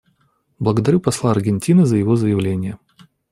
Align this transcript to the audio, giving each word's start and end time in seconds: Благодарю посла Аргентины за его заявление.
Благодарю 0.57 0.99
посла 0.99 1.29
Аргентины 1.29 1.85
за 1.85 1.95
его 1.97 2.15
заявление. 2.15 2.79